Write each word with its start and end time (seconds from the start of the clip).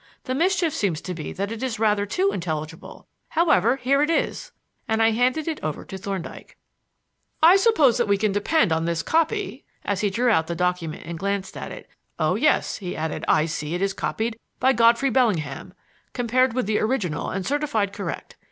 The 0.23 0.33
mischief 0.33 0.73
seems 0.73 0.99
to 1.01 1.13
be 1.13 1.31
that 1.31 1.51
it 1.51 1.61
is 1.61 1.77
rather 1.77 2.07
too 2.07 2.31
intelligible. 2.31 3.05
However, 3.29 3.75
here 3.75 4.01
it 4.01 4.09
is," 4.09 4.51
and 4.87 4.99
I 4.99 5.11
handed 5.11 5.47
it 5.47 5.59
over 5.61 5.85
to 5.85 5.95
Thorndyke. 5.95 6.57
"I 7.43 7.55
suppose 7.55 7.99
that 7.99 8.07
we 8.07 8.17
can 8.17 8.31
depend 8.31 8.71
on 8.71 8.85
this 8.85 9.03
copy," 9.03 9.27
said 9.27 9.53
the 9.53 9.61
latter, 9.75 9.91
as 9.91 10.01
he 10.01 10.09
drew 10.09 10.29
out 10.31 10.47
the 10.47 10.55
document 10.55 11.03
and 11.05 11.19
glanced 11.19 11.55
at 11.55 11.71
it. 11.71 11.87
"Oh, 12.17 12.33
yes," 12.33 12.77
he 12.77 12.95
added, 12.97 13.23
"I 13.27 13.45
see 13.45 13.75
it 13.75 13.81
is 13.83 13.93
copied 13.93 14.39
by 14.59 14.73
Godfrey 14.73 15.11
Bellingham, 15.11 15.71
compared 16.13 16.53
with 16.53 16.65
the 16.65 16.79
original 16.79 17.29
and 17.29 17.45
certified 17.45 17.93
correct. 17.93 18.37